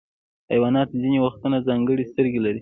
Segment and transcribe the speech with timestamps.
[0.51, 2.59] حیوانات ځینې وختونه ځانګړي سترګې لري.